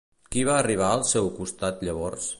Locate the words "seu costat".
1.11-1.89